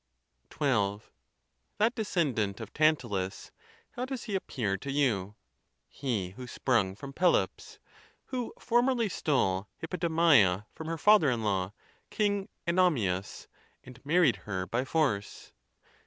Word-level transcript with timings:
XII. 0.51 1.01
That 1.77 1.93
descendant 1.93 2.59
of 2.59 2.73
Tantalus, 2.73 3.51
how 3.91 4.05
does 4.05 4.23
he 4.23 4.33
appear 4.33 4.75
to 4.77 4.91
you—he 4.91 6.31
who 6.31 6.47
sprung 6.47 6.95
from 6.95 7.13
Pelops, 7.13 7.77
who 8.25 8.51
formerly 8.57 9.09
stole 9.09 9.67
Hippodamia 9.79 10.65
from 10.73 10.87
her 10.87 10.97
father 10.97 11.29
in 11.29 11.43
law, 11.43 11.73
King 12.09 12.49
GEnomaus, 12.67 13.45
and 13.83 14.03
married 14.03 14.37
her 14.37 14.65
by 14.65 14.85
force? 14.85 15.53